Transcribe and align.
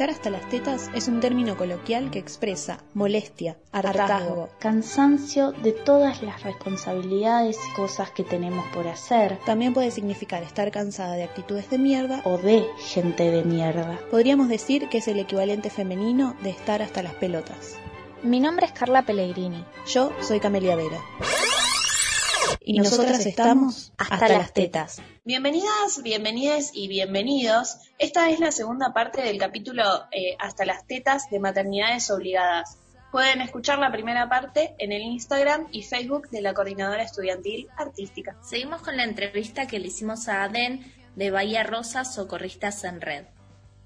Estar 0.00 0.14
hasta 0.14 0.30
las 0.30 0.48
tetas 0.48 0.90
es 0.94 1.08
un 1.08 1.20
término 1.20 1.58
coloquial 1.58 2.10
que 2.10 2.18
expresa 2.18 2.82
molestia, 2.94 3.58
hartazgo, 3.70 4.48
cansancio 4.58 5.52
de 5.52 5.72
todas 5.72 6.22
las 6.22 6.42
responsabilidades 6.42 7.58
y 7.68 7.74
cosas 7.74 8.10
que 8.10 8.24
tenemos 8.24 8.66
por 8.68 8.88
hacer. 8.88 9.38
También 9.44 9.74
puede 9.74 9.90
significar 9.90 10.42
estar 10.42 10.70
cansada 10.70 11.16
de 11.16 11.24
actitudes 11.24 11.68
de 11.68 11.76
mierda 11.76 12.22
o 12.24 12.38
de 12.38 12.64
gente 12.78 13.30
de 13.30 13.44
mierda. 13.44 14.00
Podríamos 14.10 14.48
decir 14.48 14.88
que 14.88 14.96
es 14.96 15.08
el 15.08 15.18
equivalente 15.18 15.68
femenino 15.68 16.34
de 16.42 16.48
estar 16.48 16.80
hasta 16.80 17.02
las 17.02 17.12
pelotas. 17.16 17.76
Mi 18.22 18.40
nombre 18.40 18.64
es 18.64 18.72
Carla 18.72 19.02
Pellegrini. 19.02 19.66
Yo 19.86 20.14
soy 20.22 20.40
Camelia 20.40 20.76
Vera 20.76 21.02
y, 22.70 22.78
nosotras, 22.78 23.26
estamos 23.26 23.92
hasta, 23.98 24.28
las 24.28 24.52
tetas. 24.52 25.02
Bienvenidas, 25.24 26.02
bienvenides 26.04 26.70
y 26.72 26.86
bienvenidos. 26.86 27.78
Esta 27.98 28.30
es 28.30 28.38
la 28.38 28.52
segunda 28.52 28.92
parte 28.92 29.22
del 29.22 29.38
capítulo 29.38 29.82
eh, 30.12 30.36
Hasta 30.38 30.64
las 30.64 30.86
tetas 30.86 31.28
de 31.30 31.40
maternidades 31.40 32.12
obligadas. 32.12 32.78
Pueden 33.10 33.40
escuchar 33.40 33.80
la 33.80 33.90
primera 33.90 34.28
parte 34.28 34.76
en 34.78 34.92
el 34.92 35.02
Instagram 35.02 35.66
y 35.72 35.82
Facebook 35.82 36.30
de 36.30 36.42
la 36.42 36.54
Coordinadora 36.54 37.02
Estudiantil 37.02 37.66
Artística. 37.76 38.36
Seguimos 38.40 38.82
con 38.82 38.96
la 38.96 39.02
entrevista 39.02 39.66
que 39.66 39.80
le 39.80 39.88
hicimos 39.88 40.28
a 40.28 40.44
Aden 40.44 40.84
de 41.16 41.32
Bahía 41.32 41.64
Rosa, 41.64 42.04
Socorristas 42.04 42.84
en 42.84 43.00
Red. 43.00 43.24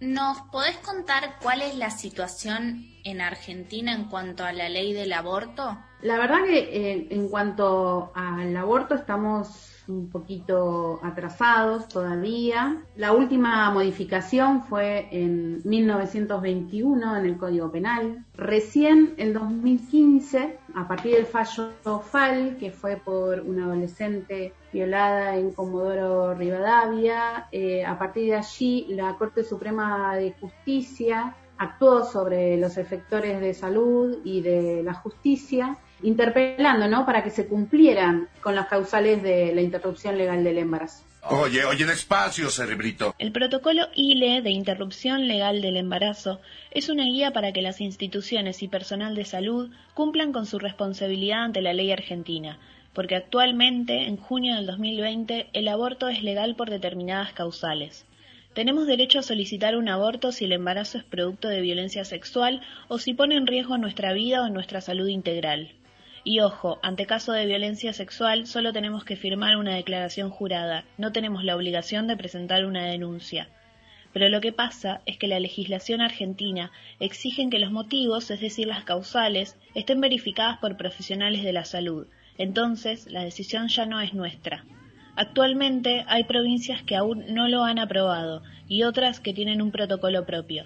¿Nos 0.00 0.42
podés 0.52 0.76
contar 0.78 1.38
cuál 1.40 1.62
es 1.62 1.74
la 1.76 1.88
situación 1.88 2.84
en 3.02 3.22
Argentina 3.22 3.94
en 3.94 4.04
cuanto 4.10 4.44
a 4.44 4.52
la 4.52 4.68
ley 4.68 4.92
del 4.92 5.14
aborto? 5.14 5.78
La 6.02 6.18
verdad 6.18 6.44
que 6.44 6.58
eh, 6.58 7.06
en 7.10 7.28
cuanto 7.28 8.12
al 8.14 8.56
aborto 8.56 8.94
estamos 8.94 9.74
un 9.88 10.08
poquito 10.08 11.00
atrasados 11.02 11.88
todavía. 11.88 12.82
La 12.96 13.12
última 13.12 13.70
modificación 13.70 14.62
fue 14.62 15.08
en 15.10 15.60
1921 15.64 17.16
en 17.16 17.26
el 17.26 17.36
Código 17.36 17.70
Penal. 17.70 18.24
Recién 18.34 19.14
en 19.18 19.32
2015, 19.32 20.58
a 20.74 20.88
partir 20.88 21.16
del 21.16 21.26
fallo 21.26 21.70
FAL, 22.00 22.56
que 22.58 22.70
fue 22.70 22.96
por 22.96 23.40
una 23.40 23.64
adolescente 23.64 24.52
violada 24.72 25.36
en 25.36 25.52
Comodoro 25.52 26.34
Rivadavia, 26.34 27.48
eh, 27.52 27.84
a 27.84 27.98
partir 27.98 28.30
de 28.30 28.36
allí 28.36 28.86
la 28.90 29.14
Corte 29.16 29.44
Suprema 29.44 30.16
de 30.16 30.34
Justicia 30.40 31.34
actuó 31.56 32.04
sobre 32.04 32.56
los 32.56 32.76
efectores 32.78 33.40
de 33.40 33.54
salud 33.54 34.18
y 34.24 34.40
de 34.40 34.82
la 34.82 34.94
justicia 34.94 35.78
interpelando, 36.04 36.86
¿no? 36.86 37.04
Para 37.04 37.24
que 37.24 37.30
se 37.30 37.48
cumplieran 37.48 38.28
con 38.40 38.54
las 38.54 38.68
causales 38.68 39.22
de 39.22 39.54
la 39.54 39.62
interrupción 39.62 40.16
legal 40.16 40.44
del 40.44 40.58
embarazo. 40.58 41.04
Oye, 41.30 41.64
oye, 41.64 41.86
despacio, 41.86 42.50
cerebrito. 42.50 43.14
El 43.18 43.32
protocolo 43.32 43.88
ILE 43.94 44.42
de 44.42 44.50
interrupción 44.50 45.26
legal 45.26 45.62
del 45.62 45.78
embarazo 45.78 46.38
es 46.70 46.90
una 46.90 47.04
guía 47.04 47.32
para 47.32 47.50
que 47.52 47.62
las 47.62 47.80
instituciones 47.80 48.62
y 48.62 48.68
personal 48.68 49.14
de 49.14 49.24
salud 49.24 49.70
cumplan 49.94 50.32
con 50.32 50.44
su 50.44 50.58
responsabilidad 50.58 51.44
ante 51.44 51.62
la 51.62 51.72
ley 51.72 51.90
argentina, 51.90 52.58
porque 52.92 53.16
actualmente, 53.16 54.06
en 54.06 54.18
junio 54.18 54.54
del 54.54 54.66
2020, 54.66 55.48
el 55.54 55.68
aborto 55.68 56.08
es 56.08 56.22
legal 56.22 56.56
por 56.56 56.68
determinadas 56.68 57.32
causales. 57.32 58.04
Tenemos 58.52 58.86
derecho 58.86 59.18
a 59.18 59.22
solicitar 59.22 59.76
un 59.76 59.88
aborto 59.88 60.30
si 60.30 60.44
el 60.44 60.52
embarazo 60.52 60.98
es 60.98 61.04
producto 61.04 61.48
de 61.48 61.62
violencia 61.62 62.04
sexual 62.04 62.60
o 62.88 62.98
si 62.98 63.14
pone 63.14 63.34
en 63.36 63.46
riesgo 63.46 63.78
nuestra 63.78 64.12
vida 64.12 64.42
o 64.42 64.50
nuestra 64.50 64.82
salud 64.82 65.08
integral. 65.08 65.72
Y 66.26 66.40
ojo, 66.40 66.78
ante 66.82 67.04
caso 67.04 67.32
de 67.32 67.44
violencia 67.44 67.92
sexual 67.92 68.46
solo 68.46 68.72
tenemos 68.72 69.04
que 69.04 69.14
firmar 69.16 69.56
una 69.56 69.74
declaración 69.74 70.30
jurada, 70.30 70.84
no 70.96 71.12
tenemos 71.12 71.44
la 71.44 71.54
obligación 71.54 72.06
de 72.06 72.16
presentar 72.16 72.64
una 72.64 72.86
denuncia. 72.86 73.50
Pero 74.14 74.30
lo 74.30 74.40
que 74.40 74.52
pasa 74.52 75.02
es 75.04 75.18
que 75.18 75.26
la 75.26 75.38
legislación 75.38 76.00
argentina 76.00 76.72
exige 76.98 77.50
que 77.50 77.58
los 77.58 77.72
motivos, 77.72 78.30
es 78.30 78.40
decir, 78.40 78.66
las 78.66 78.84
causales, 78.84 79.58
estén 79.74 80.00
verificadas 80.00 80.58
por 80.58 80.78
profesionales 80.78 81.42
de 81.42 81.52
la 81.52 81.66
salud. 81.66 82.06
Entonces, 82.38 83.06
la 83.10 83.22
decisión 83.22 83.68
ya 83.68 83.84
no 83.84 84.00
es 84.00 84.14
nuestra. 84.14 84.64
Actualmente 85.16 86.04
hay 86.08 86.24
provincias 86.24 86.82
que 86.82 86.96
aún 86.96 87.34
no 87.34 87.48
lo 87.48 87.64
han 87.64 87.78
aprobado 87.78 88.42
y 88.66 88.84
otras 88.84 89.20
que 89.20 89.34
tienen 89.34 89.60
un 89.60 89.72
protocolo 89.72 90.24
propio. 90.24 90.64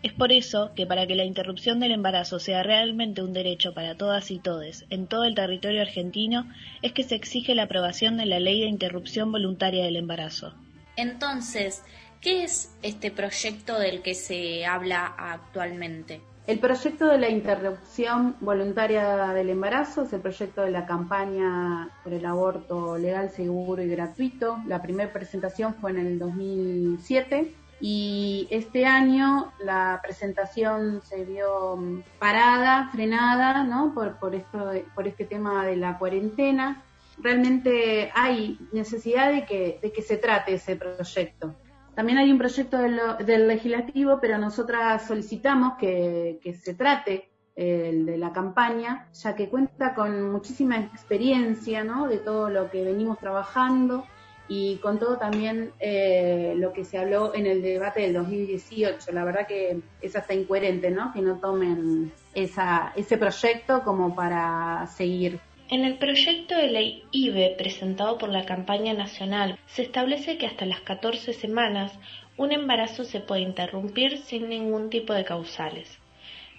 Es 0.00 0.12
por 0.12 0.30
eso 0.30 0.70
que 0.76 0.86
para 0.86 1.08
que 1.08 1.16
la 1.16 1.24
interrupción 1.24 1.80
del 1.80 1.90
embarazo 1.90 2.38
sea 2.38 2.62
realmente 2.62 3.20
un 3.20 3.32
derecho 3.32 3.74
para 3.74 3.96
todas 3.96 4.30
y 4.30 4.38
todes 4.38 4.84
en 4.90 5.08
todo 5.08 5.24
el 5.24 5.34
territorio 5.34 5.82
argentino, 5.82 6.48
es 6.82 6.92
que 6.92 7.02
se 7.02 7.16
exige 7.16 7.56
la 7.56 7.64
aprobación 7.64 8.16
de 8.16 8.26
la 8.26 8.38
Ley 8.38 8.60
de 8.60 8.68
Interrupción 8.68 9.32
Voluntaria 9.32 9.84
del 9.84 9.96
Embarazo. 9.96 10.54
Entonces, 10.94 11.82
¿qué 12.20 12.44
es 12.44 12.72
este 12.82 13.10
proyecto 13.10 13.76
del 13.76 14.00
que 14.00 14.14
se 14.14 14.64
habla 14.64 15.04
actualmente? 15.18 16.20
El 16.46 16.60
proyecto 16.60 17.08
de 17.08 17.18
la 17.18 17.28
interrupción 17.28 18.36
voluntaria 18.40 19.34
del 19.34 19.50
embarazo 19.50 20.04
es 20.04 20.12
el 20.12 20.20
proyecto 20.20 20.62
de 20.62 20.70
la 20.70 20.86
campaña 20.86 21.90
por 22.02 22.12
el 22.14 22.24
aborto 22.24 22.96
legal, 22.96 23.30
seguro 23.30 23.82
y 23.82 23.88
gratuito. 23.88 24.58
La 24.66 24.80
primera 24.80 25.12
presentación 25.12 25.74
fue 25.74 25.90
en 25.90 25.98
el 25.98 26.18
2007 26.18 27.52
y 27.80 28.48
este 28.50 28.86
año 28.86 29.52
la 29.60 30.00
presentación 30.02 31.00
se 31.04 31.24
vio 31.24 31.76
mm, 31.76 32.02
parada, 32.18 32.88
frenada, 32.90 33.64
¿no? 33.64 33.94
Por, 33.94 34.18
por, 34.18 34.34
esto, 34.34 34.72
por 34.94 35.06
este 35.06 35.24
tema 35.24 35.64
de 35.64 35.76
la 35.76 35.98
cuarentena. 35.98 36.82
Realmente 37.18 38.10
hay 38.14 38.58
necesidad 38.72 39.32
de 39.32 39.44
que, 39.44 39.78
de 39.80 39.92
que 39.92 40.02
se 40.02 40.16
trate 40.16 40.54
ese 40.54 40.76
proyecto. 40.76 41.54
También 41.94 42.18
hay 42.18 42.30
un 42.30 42.38
proyecto 42.38 42.78
del, 42.78 43.48
legislativo, 43.48 44.18
pero 44.20 44.38
nosotras 44.38 45.06
solicitamos 45.06 45.74
que, 45.78 46.38
que 46.42 46.54
se 46.54 46.74
trate 46.74 47.28
el 47.56 48.06
de 48.06 48.18
la 48.18 48.32
campaña, 48.32 49.08
ya 49.12 49.34
que 49.34 49.48
cuenta 49.48 49.94
con 49.94 50.30
muchísima 50.30 50.78
experiencia, 50.78 51.82
¿no? 51.82 52.06
De 52.06 52.18
todo 52.18 52.50
lo 52.50 52.70
que 52.70 52.84
venimos 52.84 53.18
trabajando 53.18 54.04
y 54.48 54.76
con 54.76 54.98
todo 54.98 55.18
también 55.18 55.72
eh, 55.78 56.54
lo 56.56 56.72
que 56.72 56.84
se 56.84 56.98
habló 56.98 57.34
en 57.34 57.46
el 57.46 57.62
debate 57.62 58.00
del 58.00 58.14
2018. 58.14 59.12
La 59.12 59.24
verdad 59.24 59.46
que 59.46 59.80
es 60.00 60.16
hasta 60.16 60.34
incoherente, 60.34 60.90
¿no? 60.90 61.12
Que 61.12 61.20
no 61.20 61.36
tomen 61.36 62.12
esa, 62.34 62.92
ese 62.96 63.18
proyecto 63.18 63.82
como 63.82 64.14
para 64.14 64.86
seguir. 64.86 65.38
En 65.70 65.84
el 65.84 65.98
proyecto 65.98 66.56
de 66.56 66.68
ley 66.68 67.04
IBE 67.12 67.54
presentado 67.58 68.16
por 68.16 68.30
la 68.30 68.46
campaña 68.46 68.94
nacional 68.94 69.58
se 69.66 69.82
establece 69.82 70.38
que 70.38 70.46
hasta 70.46 70.64
las 70.64 70.80
14 70.80 71.34
semanas 71.34 71.92
un 72.38 72.52
embarazo 72.52 73.04
se 73.04 73.20
puede 73.20 73.42
interrumpir 73.42 74.16
sin 74.16 74.48
ningún 74.48 74.88
tipo 74.88 75.12
de 75.12 75.24
causales. 75.24 75.98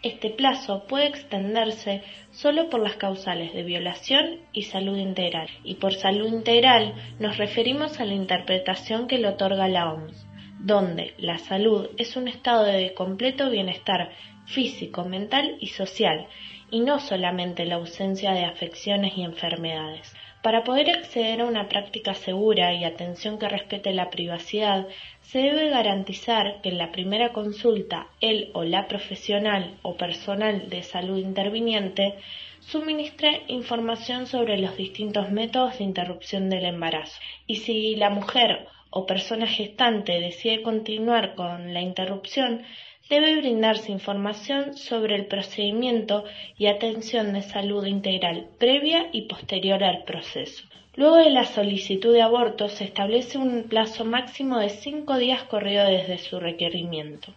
Este 0.02 0.30
plazo 0.30 0.86
puede 0.88 1.08
extenderse 1.08 2.04
solo 2.32 2.70
por 2.70 2.80
las 2.80 2.96
causales 2.96 3.54
de 3.54 3.64
violación 3.64 4.40
y 4.54 4.64
salud 4.64 4.98
integral, 4.98 5.50
y 5.66 5.76
por 5.76 5.94
salud 5.94 6.26
integral 6.28 6.94
nos 7.20 7.36
referimos 7.36 8.00
a 8.00 8.06
la 8.06 8.14
interpretación 8.14 9.08
que 9.08 9.18
le 9.18 9.28
otorga 9.28 9.68
la 9.68 9.92
OMS, 9.92 10.26
donde 10.60 11.16
la 11.18 11.38
salud 11.38 11.90
es 11.98 12.16
un 12.16 12.30
estado 12.30 12.64
de 12.64 12.94
completo 12.94 13.50
bienestar 13.50 14.12
físico, 14.46 15.04
mental 15.04 15.58
y 15.60 15.68
social, 15.68 16.28
y 16.72 16.80
no 16.80 17.00
solamente 17.00 17.66
la 17.66 17.76
ausencia 17.76 18.31
de 18.31 18.46
afecciones 18.46 19.18
y 19.18 19.24
enfermedades. 19.24 20.16
Para 20.41 20.63
poder 20.63 20.89
acceder 20.89 21.41
a 21.41 21.45
una 21.45 21.67
práctica 21.67 22.13
segura 22.13 22.73
y 22.73 22.85
atención 22.85 23.38
que 23.38 23.50
respete 23.50 23.91
la 23.91 24.09
privacidad, 24.09 24.88
se 25.22 25.39
debe 25.39 25.69
garantizar 25.69 26.61
que 26.61 26.69
en 26.69 26.77
la 26.77 26.94
primera 26.94 27.33
consulta 27.33 28.07
el 28.22 28.50
o 28.53 28.63
la 28.63 28.88
profesional 28.88 29.77
o 29.81 29.97
personal 29.97 30.69
de 30.69 30.81
salud 30.83 31.17
interviniente 31.17 32.16
suministre 32.61 33.44
información 33.47 34.27
sobre 34.27 34.57
los 34.57 34.77
distintos 34.77 35.29
métodos 35.29 35.77
de 35.77 35.83
interrupción 35.83 36.50
del 36.50 36.66
embarazo. 36.66 37.19
Y 37.45 37.57
si 37.57 37.97
la 37.97 38.09
mujer 38.09 38.66
o 38.91 39.06
persona 39.06 39.45
gestante 39.45 40.21
decide 40.21 40.61
continuar 40.61 41.35
con 41.35 41.73
la 41.73 41.81
interrupción, 41.81 42.63
debe 43.09 43.38
brindarse 43.38 43.92
información 43.92 44.78
sobre 44.78 45.16
el 45.16 45.25
procedimiento 45.25 46.24
y 46.57 46.68
atención 46.68 47.33
de 47.33 47.42
salud 47.42 47.86
integral 47.86 48.48
previa 48.60 49.10
y 49.12 49.24
posterior 49.24 49.83
al 49.83 50.04
proceso. 50.04 50.63
Luego 50.95 51.16
de 51.16 51.30
la 51.30 51.45
solicitud 51.45 52.13
de 52.13 52.22
aborto 52.22 52.68
se 52.68 52.83
establece 52.83 53.38
un 53.38 53.63
plazo 53.63 54.06
máximo 54.06 54.60
de 54.60 54.69
cinco 54.69 55.18
días 55.18 55.44
corrido 55.44 55.86
desde 55.86 56.18
su 56.18 56.39
requerimiento. 56.39 57.33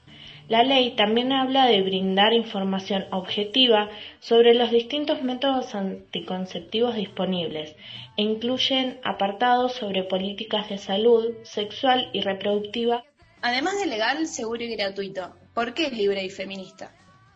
La 0.49 0.65
ley 0.65 0.97
también 0.97 1.33
habla 1.33 1.67
de 1.67 1.81
brindar 1.81 2.33
información 2.33 3.07
objetiva 3.11 3.89
sobre 4.19 4.55
los 4.55 4.71
distintos 4.71 5.23
métodos 5.23 5.75
anticonceptivos 5.75 6.97
disponibles 6.97 7.77
e 8.17 8.23
incluyen 8.23 8.99
apartados 9.05 9.75
sobre 9.75 10.03
políticas 10.03 10.69
de 10.69 10.79
salud 10.79 11.33
sexual 11.45 12.11
y 12.13 12.21
reproductiva. 12.21 13.05
Además 13.41 13.79
de 13.79 13.87
legal, 13.87 14.27
seguro 14.27 14.63
y 14.65 14.75
gratuito, 14.75 15.33
¿por 15.55 15.75
qué 15.75 15.91
libre 15.91 16.25
y 16.25 16.31
feminista? 16.31 16.91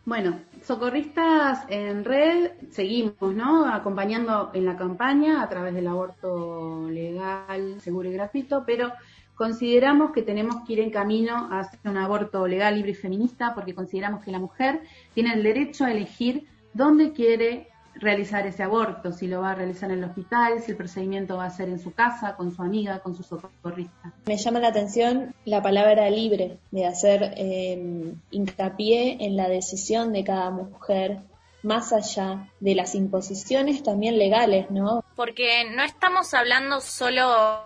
Bueno, 0.04 0.38
socorristas 0.62 1.66
en 1.68 2.04
red 2.04 2.52
seguimos, 2.70 3.34
¿no? 3.34 3.66
Acompañando 3.66 4.50
en 4.54 4.64
la 4.64 4.76
campaña 4.76 5.42
a 5.42 5.48
través 5.48 5.74
del 5.74 5.88
aborto 5.88 6.88
legal, 6.88 7.80
seguro 7.80 8.08
y 8.08 8.12
gratuito, 8.12 8.62
pero 8.64 8.92
consideramos 9.34 10.12
que 10.12 10.22
tenemos 10.22 10.64
que 10.64 10.74
ir 10.74 10.80
en 10.80 10.90
camino 10.90 11.48
a 11.50 11.60
hacer 11.60 11.80
un 11.84 11.96
aborto 11.96 12.46
legal, 12.46 12.76
libre 12.76 12.92
y 12.92 12.94
feminista, 12.94 13.52
porque 13.52 13.74
consideramos 13.74 14.24
que 14.24 14.30
la 14.30 14.38
mujer 14.38 14.80
tiene 15.12 15.34
el 15.34 15.42
derecho 15.42 15.84
a 15.84 15.90
elegir 15.90 16.46
dónde 16.72 17.12
quiere 17.12 17.68
realizar 17.98 18.46
ese 18.46 18.62
aborto, 18.62 19.12
si 19.12 19.26
lo 19.26 19.40
va 19.40 19.52
a 19.52 19.54
realizar 19.54 19.90
en 19.90 19.98
el 19.98 20.04
hospital, 20.04 20.60
si 20.62 20.72
el 20.72 20.76
procedimiento 20.76 21.36
va 21.36 21.46
a 21.46 21.50
ser 21.50 21.68
en 21.68 21.78
su 21.78 21.92
casa, 21.92 22.36
con 22.36 22.54
su 22.54 22.62
amiga, 22.62 23.00
con 23.00 23.14
su 23.14 23.22
socorrista. 23.22 24.12
Me 24.26 24.36
llama 24.36 24.60
la 24.60 24.68
atención 24.68 25.34
la 25.44 25.62
palabra 25.62 26.08
libre, 26.10 26.58
de 26.70 26.86
hacer 26.86 27.34
eh, 27.36 28.12
hincapié 28.30 29.24
en 29.24 29.36
la 29.36 29.48
decisión 29.48 30.12
de 30.12 30.24
cada 30.24 30.50
mujer 30.50 31.18
más 31.62 31.92
allá 31.92 32.48
de 32.60 32.74
las 32.74 32.94
imposiciones 32.94 33.82
también 33.82 34.18
legales, 34.18 34.70
¿no? 34.70 35.04
Porque 35.16 35.64
no 35.74 35.82
estamos 35.82 36.32
hablando 36.32 36.80
solo 36.80 37.64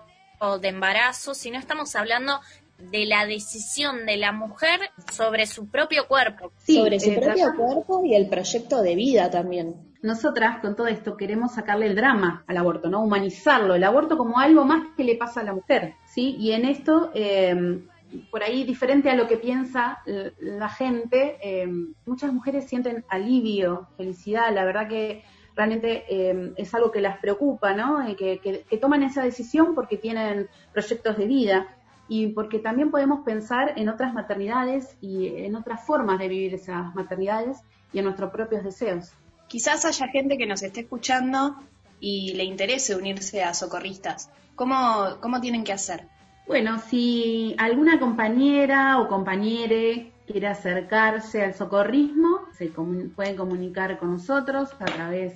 de 0.61 0.69
embarazo, 0.69 1.35
sino 1.35 1.59
estamos 1.59 1.94
hablando 1.97 2.41
de 2.79 3.05
la 3.05 3.27
decisión 3.27 4.06
de 4.06 4.17
la 4.17 4.32
mujer 4.32 4.81
sobre 5.12 5.47
su 5.47 5.69
propio 5.69 6.09
cuerpo. 6.09 6.50
sobre 6.67 6.99
su 6.99 7.15
propio 7.15 7.55
cuerpo 7.55 8.03
y 8.06 8.15
el 8.15 8.27
proyecto 8.27 8.81
de 8.81 8.94
vida 8.94 9.31
también. 9.31 9.90
Nosotras 10.02 10.61
con 10.61 10.76
todo 10.76 10.87
esto 10.87 11.17
queremos 11.17 11.52
sacarle 11.52 11.87
el 11.87 11.94
drama 11.94 12.43
al 12.47 12.56
aborto, 12.56 12.88
¿no? 12.88 13.02
Humanizarlo, 13.02 13.75
el 13.75 13.85
aborto 13.85 14.17
como 14.17 14.38
algo 14.38 14.64
más 14.64 14.88
que 14.97 15.05
le 15.05 15.17
pasa 15.17 15.41
a 15.41 15.44
la 15.44 15.52
mujer, 15.52 15.94
¿sí? 16.06 16.37
Y 16.38 16.52
en 16.52 16.64
esto, 16.64 17.11
eh, 17.14 17.82
por 18.31 18.43
ahí 18.43 18.64
diferente 18.64 19.11
a 19.11 19.14
lo 19.14 19.29
que 19.29 19.37
piensa 19.37 19.99
la 20.41 20.69
gente, 20.70 21.37
eh, 21.43 21.69
muchas 22.06 22.32
mujeres 22.32 22.67
sienten 22.67 23.05
alivio, 23.11 23.88
felicidad, 23.99 24.55
la 24.55 24.64
verdad 24.64 24.88
que 24.88 25.23
realmente 25.55 26.05
eh, 26.08 26.55
es 26.56 26.75
algo 26.75 26.91
que 26.91 27.03
las 27.03 27.19
preocupa, 27.19 27.75
¿no? 27.75 27.99
Que, 28.17 28.38
que, 28.38 28.79
toman 28.79 29.03
esa 29.03 29.23
decisión 29.23 29.75
porque 29.75 29.99
tienen 29.99 30.49
proyectos 30.73 31.19
de 31.19 31.26
vida 31.26 31.76
y 32.08 32.29
porque 32.29 32.58
también 32.58 32.91
podemos 32.91 33.20
pensar 33.25 33.75
en 33.76 33.91
otras 33.91 34.14
maternidades 34.14 34.96
y 35.03 35.29
en 35.44 35.55
otras 35.56 35.85
formas 35.85 36.19
de 36.19 36.29
vivir 36.29 36.55
esas 36.55 36.94
maternidades 36.94 37.58
y 37.93 37.99
en 37.99 38.06
nuestros 38.06 38.31
propios 38.31 38.64
deseos. 38.64 39.12
Quizás 39.50 39.85
haya 39.85 40.06
gente 40.06 40.38
que 40.38 40.47
nos 40.47 40.62
esté 40.62 40.82
escuchando 40.82 41.56
y 41.99 42.35
le 42.35 42.44
interese 42.44 42.94
unirse 42.94 43.43
a 43.43 43.52
socorristas. 43.52 44.31
¿Cómo, 44.55 45.17
cómo 45.20 45.41
tienen 45.41 45.64
que 45.64 45.73
hacer? 45.73 46.06
Bueno, 46.47 46.79
si 46.79 47.56
alguna 47.58 47.99
compañera 47.99 49.00
o 49.00 49.08
compañere 49.08 50.12
quiere 50.25 50.47
acercarse 50.47 51.43
al 51.43 51.55
socorrismo, 51.55 52.43
se 52.56 52.69
pueden 52.69 53.37
comunicar 53.37 53.99
con 53.99 54.12
nosotros 54.12 54.70
a 54.79 54.85
través 54.85 55.35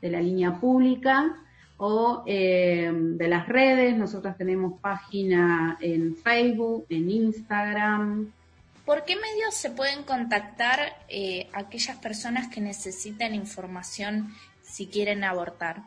de 0.00 0.10
la 0.10 0.22
línea 0.22 0.58
pública 0.58 1.36
o 1.76 2.22
eh, 2.26 2.90
de 2.90 3.28
las 3.28 3.46
redes. 3.48 3.98
Nosotros 3.98 4.34
tenemos 4.38 4.80
página 4.80 5.76
en 5.78 6.16
Facebook, 6.16 6.86
en 6.88 7.10
Instagram, 7.10 8.32
¿Por 8.84 9.04
qué 9.04 9.16
medios 9.16 9.54
se 9.54 9.70
pueden 9.70 10.02
contactar 10.02 10.80
eh, 11.08 11.48
aquellas 11.52 11.96
personas 11.98 12.48
que 12.48 12.60
necesitan 12.60 13.32
información 13.34 14.34
si 14.62 14.88
quieren 14.88 15.22
abortar? 15.24 15.82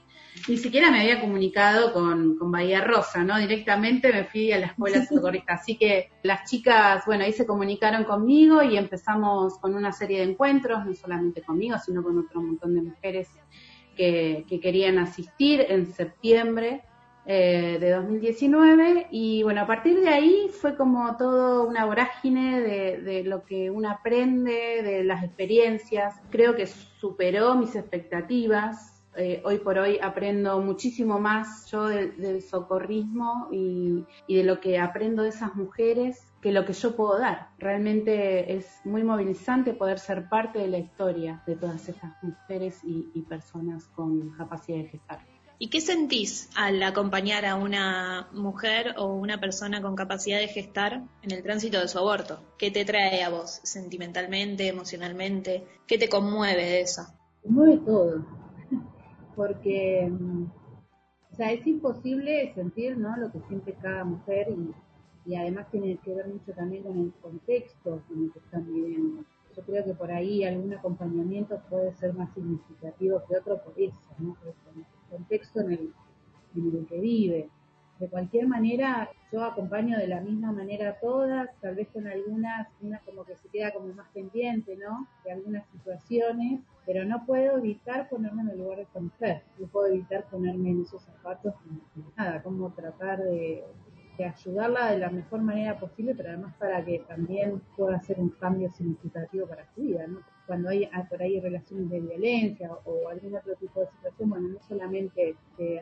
ni 0.49 0.57
siquiera 0.57 0.91
me 0.91 1.01
había 1.01 1.21
comunicado 1.21 1.93
con, 1.93 2.37
con 2.37 2.51
Bahía 2.51 2.83
Rosa, 2.83 3.25
¿no? 3.25 3.39
Directamente 3.39 4.13
me 4.13 4.25
fui 4.25 4.53
a 4.53 4.59
la 4.59 4.67
escuela 4.67 5.05
socorrista. 5.07 5.55
Así 5.55 5.77
que 5.77 6.11
las 6.23 6.49
chicas, 6.51 7.05
bueno, 7.07 7.25
ahí 7.25 7.33
se 7.33 7.47
comunicaron 7.47 8.05
conmigo 8.05 8.63
y 8.63 8.77
empezamos 8.77 9.59
con 9.59 9.75
una 9.75 9.93
serie 9.93 10.19
de 10.19 10.31
encuentros, 10.31 10.85
no 10.85 10.95
solamente 10.95 11.43
conmigo, 11.43 11.77
sino 11.79 12.03
con 12.03 12.19
otro 12.19 12.43
montón 12.43 12.75
de 12.75 12.83
mujeres 12.83 13.29
que, 13.97 14.45
que 14.49 14.61
querían 14.61 14.99
asistir 14.99 15.65
en 15.69 15.93
septiembre 15.93 16.83
eh, 17.27 17.79
de 17.81 17.91
2019 17.91 19.07
y 19.11 19.43
bueno, 19.45 19.63
a 19.63 19.67
partir 19.67 19.99
de 20.01 20.11
ahí 20.11 20.51
fue 20.51 20.77
como 20.77 21.17
todo 21.17 21.67
una 21.67 21.87
vorágine 21.87 22.61
de, 22.61 23.01
de, 23.01 23.25
lo 23.25 23.45
que 23.45 23.71
uno 23.71 23.89
aprende, 23.89 24.83
de 24.83 25.05
las 25.05 25.25
experiencias. 25.25 26.21
Creo 26.31 26.55
que 26.55 26.67
superó 26.67 27.55
mis 27.55 27.77
expectativas. 27.77 28.94
Eh, 29.17 29.41
hoy 29.45 29.59
por 29.59 29.79
hoy 29.79 29.99
aprendo 30.03 30.61
muchísimo 30.61 31.21
más 31.21 31.71
yo 31.71 31.87
del, 31.87 32.43
socorrismo 32.43 33.49
y, 33.53 34.05
de 34.29 34.43
lo 34.43 34.61
que 34.61 34.79
aprendo 34.79 35.23
de 35.23 35.29
esas 35.29 35.55
mujeres 35.55 36.27
que 36.43 36.53
lo 36.53 36.65
que 36.65 36.73
yo 36.73 36.97
puedo 36.97 37.19
dar. 37.19 37.51
Realmente 37.59 38.57
es 38.57 38.67
muy 38.85 39.05
movilizante 39.05 39.73
poder 39.73 39.99
ser 39.99 40.29
parte 40.29 40.59
de 40.59 40.69
la 40.69 40.79
historia 40.79 41.43
de 41.47 41.57
todas 41.57 41.89
esas 41.89 42.13
mujeres 42.23 42.83
y, 42.85 43.09
y 43.15 43.23
personas 43.23 43.87
con 43.89 44.31
capacidad 44.37 44.79
de 44.79 44.89
gestar. 44.89 45.21
¿Y 45.59 45.69
qué 45.69 45.81
sentís 45.81 46.51
al 46.57 46.83
acompañar 46.83 47.47
a 47.47 47.55
una 47.55 48.29
mujer 48.33 48.97
o 48.99 49.15
una 49.15 49.39
persona 49.39 49.81
con 49.81 49.95
capacidad 49.95 50.39
de 50.39 50.49
gestar 50.49 51.05
en 51.23 51.31
el 51.31 51.43
tránsito 51.45 51.79
de 51.79 51.87
su 51.87 51.99
aborto? 51.99 52.43
¿Qué 52.59 52.73
te 52.73 52.85
trae 52.85 53.23
a 53.23 53.31
vos 53.31 53.61
sentimentalmente, 53.63 54.67
emocionalmente? 54.67 55.65
¿Qué 55.87 55.97
te 55.97 56.09
conmueve 56.09 56.65
de 56.65 56.81
eso? 56.81 57.07
Mueve 57.45 57.79
todo 57.87 58.44
porque 59.37 60.09
mm, 60.11 60.45
o 61.35 61.37
sea, 61.37 61.51
es 61.51 61.67
imposible 61.67 62.53
sentir 62.55 62.97
¿no? 62.97 63.17
lo 63.17 63.33
que 63.33 63.41
siente 63.49 63.75
cada 63.83 64.05
mujer 64.05 64.47
y, 64.51 64.73
y 65.33 65.35
además 65.35 65.69
tiene 65.69 65.97
que 65.97 66.15
ver 66.15 66.29
mucho 66.29 66.53
también 66.53 66.85
con 66.85 66.97
el 66.97 67.13
contexto 67.21 68.01
en 68.11 68.23
el 68.23 68.33
que 68.33 68.39
están 68.39 68.73
viviendo. 68.73 69.25
Yo 69.57 69.63
creo 69.65 69.85
que 69.85 69.95
por 69.95 70.13
ahí 70.13 70.45
algún 70.45 70.73
acompañamiento 70.73 71.61
puede 71.69 71.93
ser 71.95 72.15
más 72.15 72.33
significativo 72.35 73.21
que 73.27 73.37
otro 73.37 73.61
por 73.65 73.75
eso, 73.77 73.99
¿no? 74.21 74.35
por 74.35 74.55
el 74.77 74.85
contexto 75.11 75.61
en 75.63 75.73
el, 75.73 75.93
en 76.55 76.77
el 76.77 76.87
que 76.87 77.01
vive. 77.01 77.51
De 77.99 78.09
cualquier 78.09 78.49
manera, 78.49 79.09
yo 79.33 79.45
acompaño 79.45 79.97
de 79.99 80.09
la 80.09 80.21
misma 80.21 80.51
manera 80.53 80.91
a 80.91 80.95
todas, 80.95 81.49
tal 81.61 81.77
vez 81.77 81.89
con 81.93 82.07
algunas, 82.07 82.69
una 82.81 82.99
como 83.01 83.25
que 83.25 83.37
se 83.37 83.49
queda 83.49 83.73
como 83.73 83.93
más 83.95 84.09
pendiente, 84.13 84.77
¿no? 84.77 85.07
De 85.25 85.33
algunas 85.33 85.65
situaciones, 85.71 86.61
pero 86.85 87.05
no 87.05 87.25
puedo 87.25 87.59
evitar 87.59 88.09
ponerme 88.09 88.43
en 88.43 88.51
el 88.51 88.59
lugar 88.59 88.79
de 88.79 88.83
esta 88.83 89.01
mujer, 89.01 89.43
no 89.59 89.67
puedo 89.69 89.87
evitar 89.87 90.25
ponerme 90.25 90.71
en 90.71 90.83
esos 90.83 91.03
zapatos, 91.03 91.55
nada, 92.17 92.43
como 92.43 92.71
tratar 92.73 93.23
de, 93.23 93.65
ayudarla 94.23 94.93
de 94.93 94.99
la 94.99 95.11
mejor 95.11 95.41
manera 95.43 95.79
posible, 95.79 96.15
pero 96.15 96.29
además 96.29 96.55
para 96.59 96.85
que 96.85 97.01
también 97.01 97.61
pueda 97.77 97.97
hacer 97.97 98.21
un 98.21 98.31
cambio 98.31 98.71
significativo 98.71 99.47
para 99.47 99.67
su 99.75 99.81
vida. 99.81 100.07
Cuando 100.47 100.69
hay 100.69 100.89
ah, 100.93 101.07
por 101.09 101.23
ahí 101.23 101.41
relaciones 101.41 101.91
de 101.91 102.01
violencia 102.01 102.71
o, 102.85 103.09
algún 103.09 103.35
otro 103.35 103.55
tipo 103.57 103.81
de 103.81 103.89
situación, 103.89 104.31
bueno, 104.31 104.49
no 104.49 104.59
solamente 104.69 105.35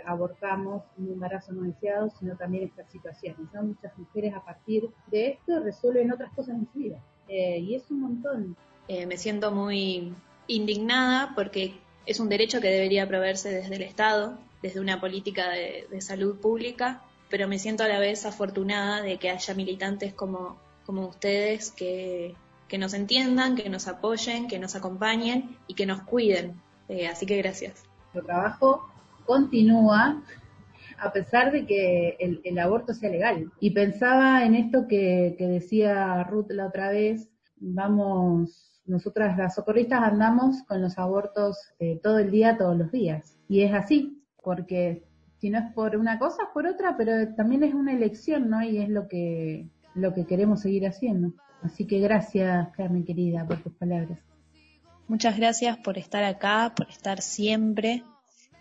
abortamos 0.07 0.85
un 0.97 1.13
embarazo 1.13 1.53
no 1.53 1.63
deseado, 1.65 2.11
sino 2.19 2.37
también 2.37 2.65
estas 2.65 2.91
situaciones. 2.91 3.39
Muchas 3.63 3.99
mujeres 3.99 4.35
a 4.35 4.45
partir 4.45 4.89
de 5.09 5.31
esto 5.31 5.61
resuelven 5.61 6.13
otras 6.13 6.33
cosas 6.33 6.55
en 6.55 6.69
su 6.73 6.79
vida, 6.79 6.99
eh, 7.29 7.59
y 7.59 7.75
es 7.75 7.91
un 7.91 8.01
montón. 8.01 8.57
Eh, 8.89 9.07
me 9.07 9.17
siento 9.17 9.53
muy 9.53 10.15
indignada 10.47 11.33
porque 11.35 11.75
es 12.07 12.21
un 12.21 12.29
derecho 12.29 12.61
que 12.61 12.69
debería 12.69 13.07
proveerse 13.07 13.51
desde 13.51 13.77
el 13.77 13.83
Estado, 13.83 14.39
desde 14.63 14.81
una 14.81 15.01
política 15.01 15.51
de 15.51 16.01
salud 16.01 16.41
pública, 16.41 17.03
pero 17.33 17.49
me 17.49 17.59
siento 17.59 17.83
a 17.83 17.89
la 17.89 17.99
vez 17.99 18.27
afortunada 18.27 19.01
de 19.01 19.17
que 19.17 19.31
haya 19.31 19.55
militantes 19.55 20.13
como, 20.13 20.59
como 20.85 21.07
ustedes 21.07 21.71
que, 21.71 22.37
nos 22.79 22.93
entiendan, 22.93 23.57
que 23.57 23.71
nos 23.71 23.89
apoyen, 23.89 24.49
que 24.49 24.59
nos 24.59 24.77
acompañen 24.77 25.57
y 25.67 25.73
que 25.73 25.87
nos 25.87 26.03
cuiden. 26.03 26.61
Eh, 26.91 27.09
así 27.09 27.25
que 27.25 27.39
gracias. 27.39 27.85
Nuestro 28.13 28.27
trabajo 28.27 28.87
continúa 29.25 30.23
a 30.99 31.11
pesar 31.11 31.53
de 31.53 31.65
que 31.65 32.19
el, 32.45 32.59
aborto 32.59 32.93
sea 32.93 33.09
legal. 33.09 33.51
Y 33.61 33.71
pensaba 33.71 34.45
en 34.45 34.55
esto 34.55 34.87
que, 34.87 35.35
decía 35.39 36.23
Ruth 36.25 36.51
la 36.51 36.67
otra 36.67 36.91
vez, 36.91 37.31
vamos, 37.57 38.83
nosotras 38.85 39.39
las 39.39 39.55
socorristas 39.55 40.03
andamos 40.03 40.65
con 40.65 40.83
los 40.83 40.99
abortos 40.99 41.57
eh, 41.79 41.99
todo 42.03 42.19
el 42.19 42.31
día, 42.31 42.59
todos 42.59 42.77
los 42.77 42.93
días. 42.93 43.39
Y 43.49 43.63
es 43.63 43.73
así, 43.73 44.23
porque 44.43 45.03
si 45.43 45.51
no 45.51 45.59
es 45.59 45.73
por 45.75 45.97
una 45.97 46.21
cosa, 46.21 46.45
es 46.45 46.49
por 46.55 46.69
otra, 46.69 46.97
pero 46.97 47.35
también 47.35 47.65
es 47.65 47.75
una 47.75 47.93
elección, 47.93 48.49
¿no? 48.49 48.63
Y 48.63 48.79
es 48.79 48.89
lo 48.89 49.09
que, 49.09 49.67
lo 49.97 50.15
que 50.15 50.25
queremos 50.25 50.61
seguir 50.61 50.87
haciendo. 50.87 51.35
Así 51.63 51.85
que 51.85 51.99
gracias, 51.99 52.69
Carmen 52.77 53.05
querida, 53.05 53.45
por 53.45 53.61
tus 53.61 53.73
palabras. 53.73 54.21
Muchas 55.09 55.37
gracias 55.37 55.79
por 55.79 55.99
estar 55.99 56.23
acá, 56.23 56.73
por 56.77 56.89
estar 56.89 57.21
siempre 57.21 58.05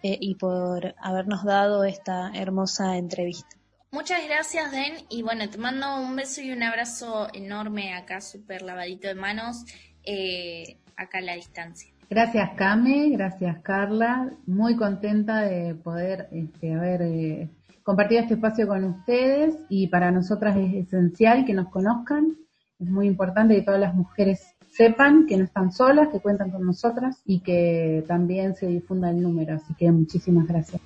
eh, 0.01 0.17
y 0.19 0.33
por 0.33 0.95
habernos 0.97 1.43
dado 1.43 1.83
esta 1.83 2.31
hermosa 2.33 2.97
entrevista. 2.97 3.55
Muchas 3.91 4.25
gracias, 4.25 4.71
Den. 4.71 5.05
Y 5.07 5.21
bueno, 5.21 5.47
te 5.51 5.59
mando 5.59 6.01
un 6.01 6.15
beso 6.15 6.41
y 6.41 6.51
un 6.51 6.63
abrazo 6.63 7.27
enorme 7.31 7.93
acá, 7.93 8.21
súper 8.21 8.63
lavadito 8.63 9.07
de 9.07 9.13
manos, 9.13 9.65
eh, 10.03 10.79
acá 10.95 11.19
a 11.19 11.21
la 11.21 11.35
distancia. 11.35 11.93
Gracias 12.11 12.49
Came, 12.57 13.09
gracias 13.11 13.59
Carla, 13.61 14.33
muy 14.45 14.75
contenta 14.75 15.43
de 15.43 15.75
poder 15.75 16.27
este, 16.33 16.73
haber 16.73 17.01
eh, 17.03 17.49
compartido 17.83 18.19
este 18.19 18.33
espacio 18.33 18.67
con 18.67 18.83
ustedes 18.83 19.55
y 19.69 19.87
para 19.87 20.11
nosotras 20.11 20.57
es 20.57 20.73
esencial 20.73 21.45
que 21.45 21.53
nos 21.53 21.69
conozcan, 21.69 22.35
es 22.79 22.89
muy 22.89 23.07
importante 23.07 23.55
que 23.55 23.61
todas 23.61 23.79
las 23.79 23.95
mujeres 23.95 24.57
sepan 24.69 25.25
que 25.25 25.37
no 25.37 25.45
están 25.45 25.71
solas, 25.71 26.09
que 26.09 26.19
cuentan 26.19 26.51
con 26.51 26.65
nosotras 26.65 27.21
y 27.23 27.39
que 27.39 28.03
también 28.09 28.55
se 28.55 28.67
difunda 28.67 29.09
el 29.09 29.21
número, 29.21 29.55
así 29.55 29.73
que 29.75 29.89
muchísimas 29.89 30.45
gracias. 30.47 30.81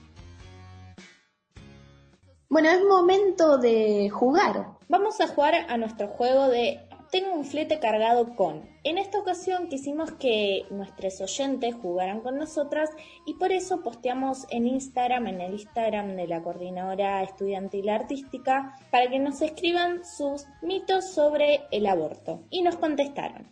Bueno, 2.49 2.69
es 2.69 2.85
momento 2.87 3.57
de 3.57 4.11
jugar. 4.11 4.67
Vamos 4.89 5.19
a 5.21 5.27
jugar 5.27 5.55
a 5.69 5.75
nuestro 5.77 6.07
juego 6.07 6.49
de 6.49 6.81
tengo 7.11 7.33
un 7.33 7.45
flete 7.45 7.79
cargado 7.79 8.35
con. 8.35 8.67
En 8.83 8.97
esta 8.97 9.19
ocasión 9.19 9.67
quisimos 9.67 10.11
que 10.13 10.65
nuestros 10.69 11.21
oyentes 11.21 11.75
jugaran 11.75 12.21
con 12.21 12.37
nosotras 12.37 12.89
y 13.25 13.35
por 13.35 13.51
eso 13.51 13.81
posteamos 13.81 14.45
en 14.49 14.67
Instagram, 14.67 15.27
en 15.27 15.41
el 15.41 15.53
Instagram 15.53 16.15
de 16.15 16.27
la 16.27 16.41
Coordinadora 16.41 17.23
Estudiantil 17.23 17.89
Artística, 17.89 18.77
para 18.91 19.09
que 19.09 19.19
nos 19.19 19.41
escriban 19.41 20.03
sus 20.05 20.45
mitos 20.61 21.13
sobre 21.13 21.61
el 21.71 21.87
aborto. 21.87 22.43
Y 22.49 22.61
nos 22.61 22.77
contestaron. 22.77 23.47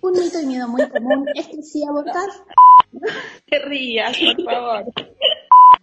Un 0.00 0.12
mito 0.12 0.40
y 0.40 0.46
miedo 0.46 0.68
muy 0.68 0.88
común 0.88 1.26
es 1.34 1.48
que 1.48 1.62
si 1.62 1.84
abortas... 1.84 2.42
Te 3.48 3.58
rías, 3.60 4.16
por 4.18 4.44
favor. 4.44 4.84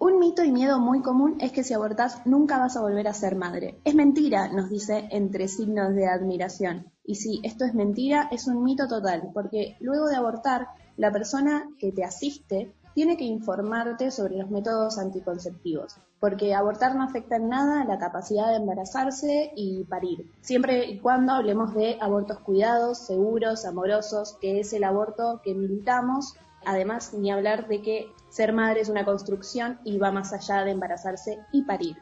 Un 0.01 0.17
mito 0.17 0.45
y 0.45 0.51
miedo 0.53 0.79
muy 0.79 1.01
común 1.01 1.35
es 1.41 1.51
que 1.51 1.61
si 1.61 1.73
abortás 1.73 2.25
nunca 2.25 2.57
vas 2.57 2.77
a 2.77 2.81
volver 2.81 3.09
a 3.09 3.13
ser 3.13 3.35
madre. 3.35 3.81
Es 3.83 3.95
mentira, 3.95 4.47
nos 4.47 4.69
dice 4.69 5.09
entre 5.11 5.49
signos 5.49 5.93
de 5.93 6.07
admiración. 6.07 6.89
Y 7.03 7.15
si 7.15 7.41
esto 7.43 7.65
es 7.65 7.73
mentira, 7.73 8.29
es 8.31 8.47
un 8.47 8.63
mito 8.63 8.87
total, 8.87 9.31
porque 9.33 9.75
luego 9.81 10.07
de 10.07 10.15
abortar, 10.15 10.69
la 10.95 11.11
persona 11.11 11.67
que 11.77 11.91
te 11.91 12.05
asiste 12.05 12.73
tiene 12.93 13.17
que 13.17 13.25
informarte 13.25 14.09
sobre 14.09 14.37
los 14.37 14.49
métodos 14.49 14.97
anticonceptivos, 14.97 15.97
porque 16.21 16.55
abortar 16.55 16.95
no 16.95 17.03
afecta 17.03 17.35
en 17.35 17.49
nada 17.49 17.83
la 17.83 17.97
capacidad 17.97 18.47
de 18.49 18.55
embarazarse 18.55 19.51
y 19.53 19.83
parir, 19.83 20.31
siempre 20.39 20.85
y 20.85 20.99
cuando 20.99 21.33
hablemos 21.33 21.73
de 21.73 21.97
abortos 21.99 22.39
cuidados, 22.39 22.99
seguros, 22.99 23.65
amorosos, 23.65 24.37
que 24.39 24.61
es 24.61 24.71
el 24.71 24.85
aborto 24.85 25.41
que 25.43 25.53
militamos 25.53 26.35
Además, 26.65 27.13
ni 27.13 27.31
hablar 27.31 27.67
de 27.67 27.81
que 27.81 28.11
ser 28.29 28.53
madre 28.53 28.81
es 28.81 28.89
una 28.89 29.05
construcción 29.05 29.79
y 29.83 29.97
va 29.97 30.11
más 30.11 30.33
allá 30.33 30.63
de 30.63 30.71
embarazarse 30.71 31.39
y 31.51 31.63
parir. 31.63 31.97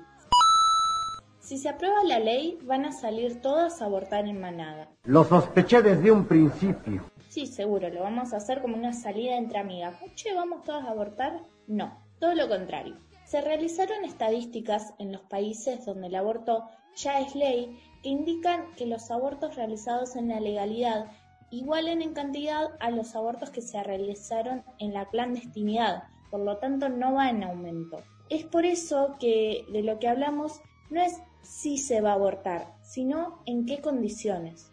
Si 1.40 1.58
se 1.58 1.70
aprueba 1.70 2.04
la 2.04 2.20
ley, 2.20 2.60
van 2.64 2.86
a 2.86 2.92
salir 2.92 3.42
todas 3.42 3.82
a 3.82 3.86
abortar 3.86 4.26
en 4.28 4.42
manada. 4.42 4.90
Lo 5.06 5.24
sospeché 5.24 5.82
desde 5.82 6.12
un 6.12 6.26
principio. 6.26 7.10
Sí, 7.30 7.46
seguro, 7.46 7.88
lo 7.90 8.02
vamos 8.02 8.34
a 8.34 8.38
hacer 8.38 8.62
como 8.62 8.76
una 8.76 8.92
salida 8.92 9.38
entre 9.38 9.60
amigas. 9.60 9.96
Che, 10.16 10.34
¿vamos 10.34 10.64
todas 10.64 10.86
a 10.86 10.90
abortar? 10.90 11.44
No, 11.68 12.04
todo 12.20 12.34
lo 12.34 12.50
contrario. 12.50 12.98
Se 13.26 13.40
realizaron 13.42 14.04
estadísticas 14.04 14.94
en 15.00 15.14
los 15.14 15.22
países 15.22 15.86
donde 15.86 16.08
el 16.08 16.16
aborto 16.16 16.66
ya 16.98 17.20
es 17.20 17.36
ley 17.36 17.80
que 18.02 18.10
indican 18.10 18.74
que 18.76 18.86
los 18.86 19.10
abortos 19.12 19.56
realizados 19.56 20.16
en 20.16 20.30
la 20.30 20.40
legalidad 20.40 21.12
igualen 21.52 22.02
en 22.02 22.14
cantidad 22.14 22.76
a 22.80 22.92
los 22.92 23.16
abortos 23.16 23.50
que 23.50 23.62
se 23.62 23.82
realizaron 23.84 24.64
en 24.80 24.94
la 24.94 25.06
clandestinidad, 25.10 26.04
por 26.30 26.42
lo 26.42 26.58
tanto 26.58 26.90
no 26.90 27.14
va 27.14 27.30
en 27.30 27.44
aumento. 27.44 28.04
Es 28.30 28.46
por 28.46 28.66
eso 28.66 29.16
que 29.20 29.66
de 29.72 29.84
lo 29.84 30.00
que 30.00 30.10
hablamos 30.10 30.60
no 30.90 31.02
es 31.02 31.22
si 31.42 31.78
se 31.78 32.02
va 32.02 32.12
a 32.12 32.16
abortar, 32.16 32.76
sino 32.82 33.42
en 33.46 33.66
qué 33.66 33.80
condiciones. 33.80 34.72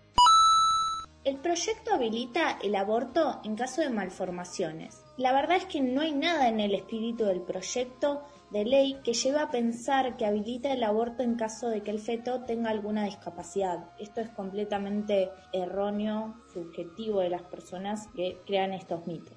El 1.23 1.39
proyecto 1.39 1.95
habilita 1.95 2.59
el 2.63 2.75
aborto 2.75 3.41
en 3.45 3.57
caso 3.57 3.81
de 3.81 3.89
malformaciones. 3.89 5.03
La 5.17 5.33
verdad 5.33 5.57
es 5.57 5.65
que 5.65 5.81
no 5.81 6.03
hay 6.03 6.13
nada 6.13 6.49
en 6.49 6.61
el 6.61 6.75
espíritu 6.75 7.25
del 7.25 7.41
proyecto 7.41 8.23
de 8.55 8.65
ley 8.65 9.01
que 9.03 9.15
lleva 9.15 9.43
a 9.43 9.51
pensar 9.51 10.17
que 10.17 10.25
habilita 10.25 10.73
el 10.73 10.85
aborto 10.85 11.25
en 11.25 11.35
caso 11.35 11.69
de 11.69 11.83
que 11.83 11.91
el 11.91 11.99
feto 11.99 12.43
tenga 12.43 12.71
alguna 12.71 13.05
discapacidad. 13.05 13.87
Esto 13.99 14.21
es 14.21 14.31
completamente 14.31 15.29
erróneo, 15.53 16.37
subjetivo 16.53 17.19
de 17.19 17.31
las 17.31 17.43
personas 17.43 18.07
que 18.15 18.39
crean 18.47 18.73
estos 18.73 19.09
mitos. 19.09 19.35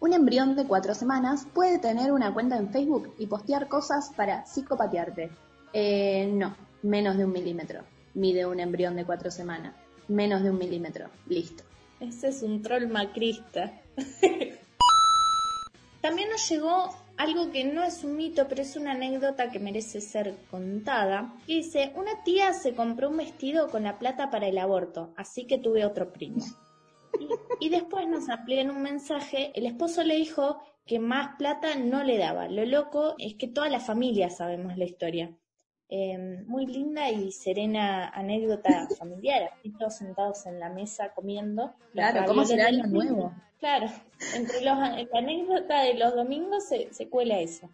Un 0.00 0.12
embrión 0.12 0.56
de 0.56 0.66
cuatro 0.66 0.92
semanas 0.92 1.46
puede 1.54 1.78
tener 1.78 2.10
una 2.10 2.34
cuenta 2.34 2.56
en 2.56 2.72
Facebook 2.72 3.14
y 3.16 3.28
postear 3.28 3.68
cosas 3.68 4.10
para 4.16 4.44
psicopatearte. 4.44 5.30
Eh, 5.72 6.28
no, 6.34 6.56
menos 6.82 7.16
de 7.16 7.26
un 7.26 7.30
milímetro. 7.30 7.82
Mide 8.14 8.44
un 8.44 8.58
embrión 8.58 8.96
de 8.96 9.04
cuatro 9.04 9.30
semanas. 9.30 9.72
Menos 10.08 10.42
de 10.42 10.50
un 10.50 10.58
milímetro. 10.58 11.10
Listo. 11.28 11.62
Ese 12.00 12.26
es 12.30 12.42
un 12.42 12.60
troll 12.60 12.88
macrista. 12.88 13.72
También 16.02 16.28
nos 16.28 16.50
llegó 16.50 17.03
algo 17.16 17.50
que 17.52 17.64
no 17.64 17.82
es 17.82 18.02
un 18.04 18.16
mito, 18.16 18.46
pero 18.48 18.62
es 18.62 18.76
una 18.76 18.92
anécdota 18.92 19.50
que 19.50 19.60
merece 19.60 20.00
ser 20.00 20.34
contada. 20.50 21.34
dice, 21.46 21.92
una 21.96 22.22
tía 22.24 22.52
se 22.52 22.74
compró 22.74 23.10
un 23.10 23.18
vestido 23.18 23.70
con 23.70 23.84
la 23.84 23.98
plata 23.98 24.30
para 24.30 24.48
el 24.48 24.58
aborto, 24.58 25.12
así 25.16 25.46
que 25.46 25.58
tuve 25.58 25.84
otro 25.84 26.12
primo. 26.12 26.44
Y, 27.60 27.68
después 27.68 28.08
nos 28.08 28.28
amplían 28.28 28.70
un 28.70 28.82
mensaje, 28.82 29.52
el 29.54 29.66
esposo 29.66 30.02
le 30.02 30.16
dijo 30.16 30.58
que 30.84 30.98
más 30.98 31.36
plata 31.38 31.76
no 31.76 32.02
le 32.02 32.18
daba. 32.18 32.48
Lo 32.48 32.64
loco 32.64 33.14
es 33.18 33.34
que 33.36 33.46
toda 33.46 33.68
la 33.68 33.78
familia 33.78 34.30
sabemos 34.30 34.76
la 34.76 34.84
historia. 34.84 35.32
Em, 35.96 36.44
muy 36.48 36.66
linda 36.66 37.08
y 37.08 37.30
serena 37.30 38.08
anécdota 38.08 38.88
familiar, 38.98 39.52
así 39.52 39.70
todos 39.70 39.94
sentados 39.94 40.44
en 40.44 40.58
la 40.58 40.68
mesa 40.68 41.12
comiendo. 41.14 41.72
Claro, 41.92 42.24
¿cómo 42.26 42.44
será 42.44 42.66
año 42.66 42.84
nuevo? 42.88 43.32
Claro, 43.60 43.86
entre 44.34 44.56
los, 44.62 44.76
la 44.76 45.06
anécdota 45.16 45.82
de 45.82 45.94
los 45.94 46.16
domingos 46.16 46.64
se, 46.64 46.92
se 46.92 47.08
cuela 47.08 47.38
eso. 47.38 47.70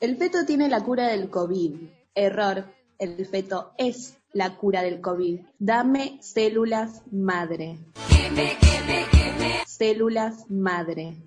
El 0.00 0.16
feto 0.16 0.46
tiene 0.46 0.70
la 0.70 0.82
cura 0.82 1.08
del 1.08 1.28
COVID. 1.28 1.74
Error, 2.14 2.72
el 2.98 3.26
feto 3.26 3.74
es 3.76 4.16
la 4.32 4.56
cura 4.56 4.82
del 4.82 5.02
COVID. 5.02 5.40
Dame 5.58 6.16
células 6.22 7.02
madre. 7.12 7.80
Células 9.66 10.50
madre. 10.50 11.18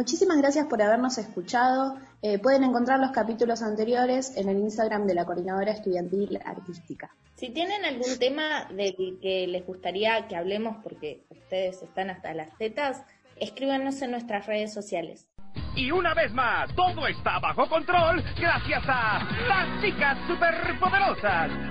Muchísimas 0.00 0.38
gracias 0.38 0.66
por 0.66 0.80
habernos 0.80 1.18
escuchado. 1.18 1.98
Eh, 2.22 2.38
pueden 2.38 2.64
encontrar 2.64 2.98
los 3.00 3.10
capítulos 3.10 3.60
anteriores 3.60 4.34
en 4.34 4.48
el 4.48 4.56
Instagram 4.56 5.06
de 5.06 5.12
la 5.12 5.26
Coordinadora 5.26 5.72
Estudiantil 5.72 6.40
Artística. 6.42 7.10
Si 7.34 7.50
tienen 7.50 7.84
algún 7.84 8.18
tema 8.18 8.64
del 8.70 9.18
que 9.20 9.46
les 9.46 9.66
gustaría 9.66 10.26
que 10.26 10.36
hablemos, 10.36 10.78
porque 10.82 11.26
ustedes 11.28 11.82
están 11.82 12.08
hasta 12.08 12.32
las 12.32 12.56
tetas, 12.56 13.02
escríbanos 13.36 14.00
en 14.00 14.12
nuestras 14.12 14.46
redes 14.46 14.72
sociales. 14.72 15.28
Y 15.76 15.90
una 15.90 16.14
vez 16.14 16.32
más, 16.32 16.74
todo 16.74 17.06
está 17.06 17.38
bajo 17.38 17.68
control 17.68 18.24
gracias 18.40 18.82
a 18.86 19.28
las 19.48 19.82
chicas 19.82 20.16
superpoderosas 20.26 21.70